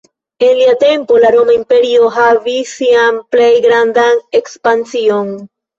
En 0.45 0.53
lia 0.59 0.71
tempo 0.83 1.19
la 1.25 1.29
Roma 1.35 1.57
Imperio 1.59 2.09
havis 2.17 2.73
sian 2.81 3.23
plej 3.37 3.53
grandan 3.69 4.27
ekspansion. 4.43 5.37